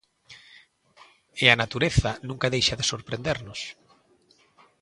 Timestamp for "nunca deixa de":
2.27-2.89